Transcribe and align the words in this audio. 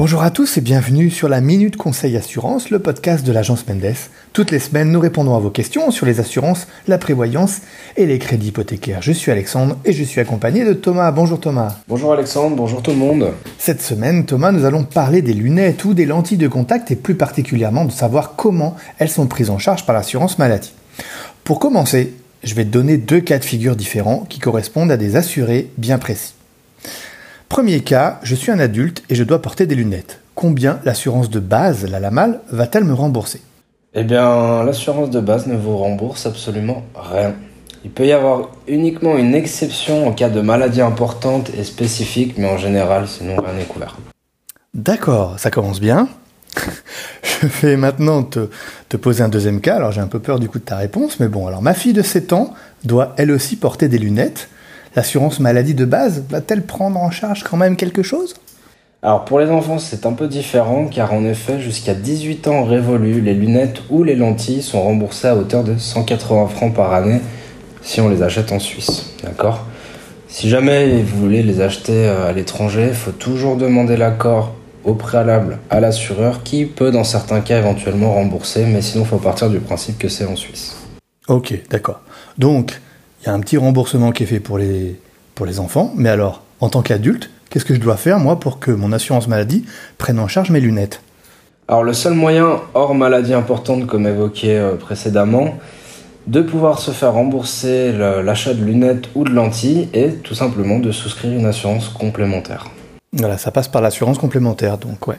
Bonjour 0.00 0.22
à 0.22 0.30
tous 0.30 0.56
et 0.56 0.62
bienvenue 0.62 1.10
sur 1.10 1.28
la 1.28 1.42
Minute 1.42 1.76
Conseil 1.76 2.16
Assurance, 2.16 2.70
le 2.70 2.78
podcast 2.78 3.22
de 3.22 3.32
l'agence 3.32 3.68
Mendes. 3.68 3.94
Toutes 4.32 4.50
les 4.50 4.58
semaines, 4.58 4.90
nous 4.90 4.98
répondons 4.98 5.36
à 5.36 5.40
vos 5.40 5.50
questions 5.50 5.90
sur 5.90 6.06
les 6.06 6.20
assurances, 6.20 6.68
la 6.88 6.96
prévoyance 6.96 7.58
et 7.98 8.06
les 8.06 8.18
crédits 8.18 8.48
hypothécaires. 8.48 9.02
Je 9.02 9.12
suis 9.12 9.30
Alexandre 9.30 9.76
et 9.84 9.92
je 9.92 10.02
suis 10.02 10.18
accompagné 10.18 10.64
de 10.64 10.72
Thomas. 10.72 11.12
Bonjour 11.12 11.38
Thomas. 11.38 11.76
Bonjour 11.86 12.14
Alexandre, 12.14 12.56
bonjour 12.56 12.80
tout 12.80 12.92
le 12.92 12.96
monde. 12.96 13.34
Cette 13.58 13.82
semaine, 13.82 14.24
Thomas, 14.24 14.52
nous 14.52 14.64
allons 14.64 14.84
parler 14.84 15.20
des 15.20 15.34
lunettes 15.34 15.84
ou 15.84 15.92
des 15.92 16.06
lentilles 16.06 16.38
de 16.38 16.48
contact 16.48 16.90
et 16.90 16.96
plus 16.96 17.14
particulièrement 17.14 17.84
de 17.84 17.92
savoir 17.92 18.36
comment 18.36 18.76
elles 18.98 19.10
sont 19.10 19.26
prises 19.26 19.50
en 19.50 19.58
charge 19.58 19.84
par 19.84 19.94
l'assurance 19.94 20.38
maladie. 20.38 20.72
Pour 21.44 21.58
commencer, 21.58 22.14
je 22.42 22.54
vais 22.54 22.64
te 22.64 22.70
donner 22.70 22.96
deux 22.96 23.20
cas 23.20 23.38
de 23.38 23.44
figure 23.44 23.76
différents 23.76 24.24
qui 24.30 24.38
correspondent 24.38 24.92
à 24.92 24.96
des 24.96 25.16
assurés 25.16 25.70
bien 25.76 25.98
précis. 25.98 26.32
Premier 27.50 27.80
cas, 27.80 28.20
je 28.22 28.36
suis 28.36 28.52
un 28.52 28.60
adulte 28.60 29.02
et 29.10 29.16
je 29.16 29.24
dois 29.24 29.42
porter 29.42 29.66
des 29.66 29.74
lunettes. 29.74 30.20
Combien 30.36 30.78
l'assurance 30.84 31.30
de 31.30 31.40
base, 31.40 31.84
la 31.84 31.98
LAMAL, 31.98 32.38
va-t-elle 32.52 32.84
me 32.84 32.94
rembourser? 32.94 33.42
Eh 33.92 34.04
bien, 34.04 34.62
l'assurance 34.62 35.10
de 35.10 35.18
base 35.18 35.48
ne 35.48 35.56
vous 35.56 35.76
rembourse 35.76 36.26
absolument 36.26 36.84
rien. 36.94 37.34
Il 37.84 37.90
peut 37.90 38.06
y 38.06 38.12
avoir 38.12 38.50
uniquement 38.68 39.18
une 39.18 39.34
exception 39.34 40.06
en 40.06 40.12
cas 40.12 40.28
de 40.28 40.40
maladie 40.40 40.80
importante 40.80 41.50
et 41.58 41.64
spécifique, 41.64 42.34
mais 42.38 42.48
en 42.48 42.56
général, 42.56 43.08
sinon 43.08 43.34
rien 43.42 43.54
n'est 43.54 43.64
couvert. 43.64 43.98
D'accord, 44.72 45.40
ça 45.40 45.50
commence 45.50 45.80
bien. 45.80 46.08
je 47.42 47.66
vais 47.66 47.76
maintenant 47.76 48.22
te, 48.22 48.48
te, 48.88 48.96
poser 48.96 49.24
un 49.24 49.28
deuxième 49.28 49.60
cas. 49.60 49.74
Alors 49.74 49.90
j'ai 49.90 50.00
un 50.00 50.06
peu 50.06 50.20
peur 50.20 50.38
du 50.38 50.48
coup 50.48 50.60
de 50.60 50.64
ta 50.64 50.76
réponse, 50.76 51.18
mais 51.18 51.26
bon, 51.26 51.48
alors 51.48 51.62
ma 51.62 51.74
fille 51.74 51.94
de 51.94 52.02
7 52.02 52.32
ans 52.32 52.54
doit 52.84 53.12
elle 53.16 53.32
aussi 53.32 53.56
porter 53.56 53.88
des 53.88 53.98
lunettes 53.98 54.48
l'assurance 54.94 55.40
maladie 55.40 55.74
de 55.74 55.84
base 55.84 56.24
va-t-elle 56.28 56.64
prendre 56.64 56.98
en 56.98 57.10
charge 57.10 57.44
quand 57.44 57.56
même 57.56 57.76
quelque 57.76 58.02
chose? 58.02 58.34
Alors 59.02 59.24
pour 59.24 59.40
les 59.40 59.50
enfants 59.50 59.78
c'est 59.78 60.04
un 60.04 60.12
peu 60.12 60.28
différent 60.28 60.86
car 60.86 61.14
en 61.14 61.24
effet 61.24 61.58
jusqu'à 61.58 61.94
18 61.94 62.48
ans 62.48 62.64
révolus 62.64 63.22
les 63.22 63.32
lunettes 63.32 63.80
ou 63.88 64.04
les 64.04 64.14
lentilles 64.14 64.62
sont 64.62 64.82
remboursées 64.82 65.28
à 65.28 65.36
hauteur 65.36 65.64
de 65.64 65.78
180 65.78 66.48
francs 66.48 66.74
par 66.74 66.92
année 66.92 67.20
si 67.82 68.00
on 68.02 68.10
les 68.10 68.22
achète 68.22 68.52
en 68.52 68.58
Suisse. 68.58 69.14
D'accord? 69.24 69.64
Si 70.28 70.50
jamais 70.50 71.02
vous 71.02 71.18
voulez 71.18 71.42
les 71.42 71.62
acheter 71.62 72.06
euh, 72.06 72.28
à 72.28 72.32
l'étranger, 72.32 72.88
il 72.88 72.94
faut 72.94 73.10
toujours 73.10 73.56
demander 73.56 73.96
l'accord 73.96 74.54
au 74.84 74.94
préalable 74.94 75.58
à 75.70 75.80
l'assureur 75.80 76.42
qui 76.42 76.66
peut 76.66 76.90
dans 76.90 77.04
certains 77.04 77.40
cas 77.40 77.58
éventuellement 77.58 78.12
rembourser 78.12 78.66
mais 78.66 78.82
sinon 78.82 79.04
il 79.04 79.08
faut 79.08 79.16
partir 79.16 79.48
du 79.48 79.60
principe 79.60 79.98
que 79.98 80.08
c'est 80.08 80.26
en 80.26 80.36
Suisse. 80.36 80.76
Ok, 81.26 81.54
d'accord. 81.70 82.00
Donc 82.36 82.80
il 83.20 83.26
y 83.26 83.28
a 83.28 83.34
un 83.34 83.40
petit 83.40 83.56
remboursement 83.56 84.12
qui 84.12 84.22
est 84.22 84.26
fait 84.26 84.40
pour 84.40 84.58
les, 84.58 84.98
pour 85.34 85.46
les 85.46 85.60
enfants, 85.60 85.92
mais 85.94 86.08
alors, 86.08 86.42
en 86.60 86.68
tant 86.68 86.82
qu'adulte, 86.82 87.30
qu'est-ce 87.50 87.64
que 87.64 87.74
je 87.74 87.80
dois 87.80 87.96
faire, 87.96 88.18
moi, 88.18 88.40
pour 88.40 88.58
que 88.58 88.70
mon 88.70 88.92
assurance 88.92 89.28
maladie 89.28 89.64
prenne 89.98 90.18
en 90.18 90.28
charge 90.28 90.50
mes 90.50 90.60
lunettes? 90.60 91.02
Alors, 91.68 91.84
le 91.84 91.92
seul 91.92 92.14
moyen, 92.14 92.60
hors 92.74 92.94
maladie 92.94 93.34
importante, 93.34 93.86
comme 93.86 94.06
évoqué 94.06 94.56
euh, 94.58 94.74
précédemment, 94.74 95.58
de 96.26 96.42
pouvoir 96.42 96.78
se 96.78 96.90
faire 96.90 97.12
rembourser 97.12 97.92
l'achat 97.92 98.54
de 98.54 98.62
lunettes 98.62 99.08
ou 99.14 99.24
de 99.24 99.30
lentilles 99.30 99.88
est 99.92 100.22
tout 100.22 100.34
simplement 100.34 100.78
de 100.78 100.92
souscrire 100.92 101.32
une 101.32 101.46
assurance 101.46 101.88
complémentaire. 101.88 102.66
Voilà, 103.12 103.38
ça 103.38 103.50
passe 103.50 103.68
par 103.68 103.82
l'assurance 103.82 104.18
complémentaire, 104.18 104.78
donc 104.78 105.06
ouais. 105.08 105.18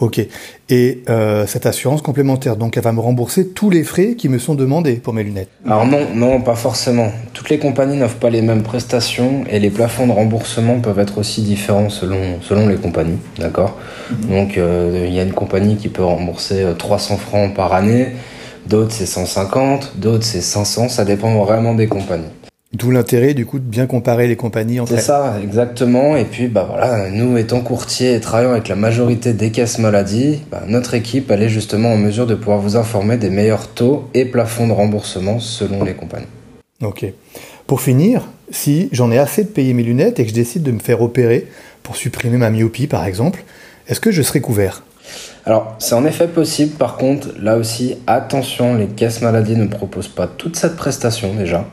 Ok. 0.00 0.20
Et 0.68 1.02
euh, 1.08 1.46
cette 1.46 1.66
assurance 1.66 2.02
complémentaire, 2.02 2.56
donc 2.56 2.76
elle 2.76 2.82
va 2.82 2.92
me 2.92 3.00
rembourser 3.00 3.48
tous 3.48 3.70
les 3.70 3.82
frais 3.82 4.14
qui 4.14 4.28
me 4.28 4.38
sont 4.38 4.54
demandés 4.54 4.94
pour 4.94 5.12
mes 5.12 5.24
lunettes 5.24 5.48
Alors 5.66 5.86
non, 5.86 6.06
non, 6.14 6.40
pas 6.40 6.54
forcément. 6.54 7.10
Toutes 7.32 7.50
les 7.50 7.58
compagnies 7.58 7.96
n'offrent 7.96 8.18
pas 8.18 8.30
les 8.30 8.42
mêmes 8.42 8.62
prestations 8.62 9.44
et 9.50 9.58
les 9.58 9.70
plafonds 9.70 10.06
de 10.06 10.12
remboursement 10.12 10.80
peuvent 10.80 10.98
être 10.98 11.18
aussi 11.18 11.42
différents 11.42 11.88
selon, 11.88 12.40
selon 12.40 12.68
les 12.68 12.76
compagnies. 12.76 13.18
D'accord? 13.38 13.76
Mhm. 14.10 14.28
Donc 14.28 14.58
euh, 14.58 15.06
il 15.08 15.14
y 15.14 15.20
a 15.20 15.22
une 15.22 15.32
compagnie 15.32 15.76
qui 15.76 15.88
peut 15.88 16.04
rembourser 16.04 16.64
300 16.78 17.14
euh, 17.14 17.16
francs 17.16 17.54
par 17.54 17.72
année, 17.72 18.08
d'autres 18.66 18.92
c'est 18.92 19.06
150, 19.06 19.94
d'autres 19.96 20.24
c'est 20.24 20.40
500, 20.40 20.88
ça 20.88 21.04
dépend 21.04 21.34
vraiment 21.42 21.74
des 21.74 21.88
compagnies. 21.88 22.24
D'où 22.72 22.92
l'intérêt 22.92 23.34
du 23.34 23.46
coup 23.46 23.58
de 23.58 23.64
bien 23.64 23.86
comparer 23.86 24.28
les 24.28 24.36
compagnies 24.36 24.78
entre 24.78 24.92
elles. 24.92 25.00
C'est 25.00 25.06
ça, 25.06 25.34
exactement. 25.42 26.16
Et 26.16 26.24
puis 26.24 26.46
bah 26.46 26.66
voilà, 26.68 27.10
nous 27.10 27.36
étant 27.36 27.62
courtiers 27.62 28.14
et 28.14 28.20
travaillant 28.20 28.52
avec 28.52 28.68
la 28.68 28.76
majorité 28.76 29.32
des 29.32 29.50
caisses 29.50 29.80
maladies, 29.80 30.42
bah, 30.52 30.62
notre 30.68 30.94
équipe 30.94 31.32
elle 31.32 31.42
est 31.42 31.48
justement 31.48 31.92
en 31.92 31.96
mesure 31.96 32.26
de 32.26 32.36
pouvoir 32.36 32.60
vous 32.60 32.76
informer 32.76 33.16
des 33.16 33.28
meilleurs 33.28 33.66
taux 33.66 34.08
et 34.14 34.24
plafonds 34.24 34.68
de 34.68 34.72
remboursement 34.72 35.40
selon 35.40 35.82
les 35.82 35.94
compagnies. 35.94 36.26
Ok. 36.80 37.06
Pour 37.66 37.80
finir, 37.80 38.28
si 38.50 38.88
j'en 38.92 39.10
ai 39.10 39.18
assez 39.18 39.42
de 39.42 39.48
payer 39.48 39.74
mes 39.74 39.82
lunettes 39.82 40.20
et 40.20 40.22
que 40.22 40.30
je 40.30 40.34
décide 40.34 40.62
de 40.62 40.70
me 40.70 40.78
faire 40.78 41.02
opérer 41.02 41.48
pour 41.82 41.96
supprimer 41.96 42.36
ma 42.36 42.50
myopie 42.50 42.86
par 42.86 43.04
exemple, 43.04 43.42
est-ce 43.88 43.98
que 43.98 44.12
je 44.12 44.22
serai 44.22 44.40
couvert? 44.40 44.84
Alors, 45.44 45.74
c'est 45.78 45.94
en 45.94 46.04
effet 46.04 46.28
possible. 46.28 46.76
Par 46.76 46.96
contre, 46.96 47.30
là 47.40 47.56
aussi, 47.56 47.96
attention, 48.06 48.74
les 48.76 48.86
caisses 48.86 49.22
maladies 49.22 49.56
ne 49.56 49.66
proposent 49.66 50.08
pas 50.08 50.28
toute 50.28 50.54
cette 50.54 50.76
prestation 50.76 51.34
déjà. 51.34 51.66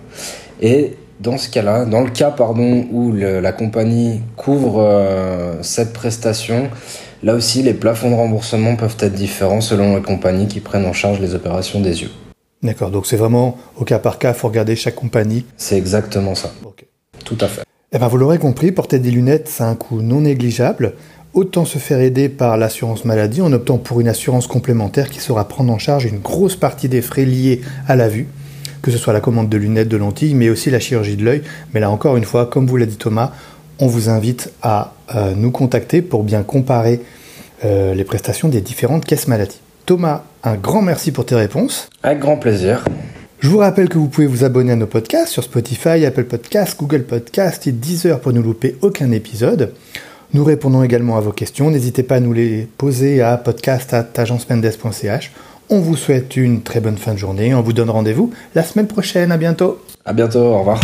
Et 0.61 0.95
dans 1.19 1.37
ce 1.37 1.49
cas-là, 1.49 1.85
dans 1.85 2.01
le 2.01 2.09
cas 2.09 2.31
pardon, 2.31 2.85
où 2.91 3.11
la 3.13 3.51
compagnie 3.51 4.21
couvre 4.35 4.81
euh, 4.81 5.55
cette 5.61 5.93
prestation, 5.93 6.69
là 7.23 7.35
aussi 7.35 7.63
les 7.63 7.73
plafonds 7.73 8.11
de 8.11 8.15
remboursement 8.15 8.75
peuvent 8.75 8.97
être 8.99 9.13
différents 9.13 9.61
selon 9.61 9.95
les 9.95 10.01
compagnies 10.01 10.47
qui 10.47 10.59
prennent 10.59 10.85
en 10.85 10.93
charge 10.93 11.19
les 11.19 11.35
opérations 11.35 11.79
des 11.79 12.01
yeux. 12.01 12.11
D'accord, 12.63 12.89
donc 12.89 13.05
c'est 13.05 13.17
vraiment 13.17 13.57
au 13.75 13.83
cas 13.83 13.99
par 13.99 14.17
cas, 14.17 14.29
il 14.29 14.35
faut 14.35 14.47
regarder 14.47 14.75
chaque 14.75 14.95
compagnie. 14.95 15.45
C'est 15.57 15.77
exactement 15.77 16.35
ça. 16.35 16.51
Tout 17.23 17.37
à 17.41 17.47
fait. 17.47 17.63
Eh 17.93 17.99
ben, 17.99 18.07
vous 18.07 18.17
l'aurez 18.17 18.37
compris, 18.37 18.71
porter 18.71 18.99
des 18.99 19.11
lunettes, 19.11 19.47
c'est 19.47 19.63
un 19.63 19.75
coût 19.75 20.01
non 20.01 20.21
négligeable. 20.21 20.93
Autant 21.33 21.65
se 21.65 21.77
faire 21.77 21.99
aider 21.99 22.29
par 22.29 22.57
l'assurance 22.57 23.05
maladie 23.05 23.41
en 23.41 23.53
optant 23.53 23.77
pour 23.77 24.01
une 24.01 24.07
assurance 24.07 24.47
complémentaire 24.47 25.09
qui 25.09 25.19
saura 25.19 25.47
prendre 25.47 25.71
en 25.71 25.77
charge 25.77 26.05
une 26.05 26.19
grosse 26.19 26.55
partie 26.55 26.89
des 26.89 27.01
frais 27.01 27.25
liés 27.25 27.61
à 27.87 27.95
la 27.95 28.09
vue 28.09 28.27
que 28.87 28.91
ce 28.93 28.97
soit 28.97 29.11
la 29.11 29.19
commande 29.19 29.49
de 29.49 29.57
lunettes, 29.57 29.89
de 29.89 29.97
lentilles, 29.97 30.33
mais 30.33 30.49
aussi 30.49 30.69
la 30.69 30.79
chirurgie 30.79 31.17
de 31.17 31.25
l'œil. 31.25 31.41
Mais 31.73 31.81
là 31.81 31.91
encore 31.91 32.15
une 32.15 32.23
fois, 32.23 32.45
comme 32.45 32.67
vous 32.67 32.77
l'a 32.77 32.85
dit 32.85 32.95
Thomas, 32.95 33.33
on 33.79 33.87
vous 33.87 34.07
invite 34.07 34.49
à 34.61 34.93
euh, 35.13 35.33
nous 35.35 35.51
contacter 35.51 36.01
pour 36.01 36.23
bien 36.23 36.41
comparer 36.41 37.01
euh, 37.65 37.93
les 37.93 38.05
prestations 38.05 38.47
des 38.47 38.61
différentes 38.61 39.03
caisses 39.03 39.27
maladies. 39.27 39.59
Thomas, 39.85 40.23
un 40.45 40.55
grand 40.55 40.81
merci 40.81 41.11
pour 41.11 41.25
tes 41.25 41.35
réponses. 41.35 41.89
Avec 42.01 42.19
grand 42.19 42.37
plaisir. 42.37 42.85
Je 43.39 43.49
vous 43.49 43.57
rappelle 43.57 43.89
que 43.89 43.97
vous 43.97 44.07
pouvez 44.07 44.25
vous 44.25 44.45
abonner 44.45 44.71
à 44.71 44.77
nos 44.77 44.87
podcasts 44.87 45.33
sur 45.33 45.43
Spotify, 45.43 46.05
Apple 46.05 46.23
Podcasts, 46.23 46.79
Google 46.79 47.03
Podcasts 47.03 47.67
et 47.67 47.73
Deezer 47.73 48.21
pour 48.21 48.31
ne 48.31 48.39
louper 48.39 48.77
aucun 48.81 49.11
épisode. 49.11 49.73
Nous 50.33 50.45
répondons 50.45 50.81
également 50.81 51.17
à 51.17 51.19
vos 51.19 51.33
questions. 51.33 51.69
N'hésitez 51.71 52.03
pas 52.03 52.15
à 52.15 52.19
nous 52.21 52.31
les 52.31 52.69
poser 52.77 53.21
à 53.21 53.35
podcast.agencemendès.ch. 53.35 55.33
On 55.69 55.79
vous 55.79 55.97
souhaite 55.97 56.37
une 56.37 56.61
très 56.61 56.79
bonne 56.79 56.97
fin 56.97 57.13
de 57.13 57.17
journée. 57.17 57.53
On 57.53 57.61
vous 57.61 57.73
donne 57.73 57.89
rendez-vous 57.89 58.31
la 58.55 58.63
semaine 58.63 58.87
prochaine. 58.87 59.31
À 59.31 59.37
bientôt. 59.37 59.81
À 60.05 60.13
bientôt. 60.13 60.39
Au 60.39 60.59
revoir. 60.59 60.79